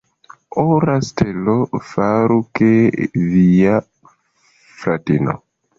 Ora 0.61 0.95
stelo, 1.09 1.55
faru, 1.91 2.41
ke 2.61 2.73
via 3.37 3.79
fratino. 4.83 5.43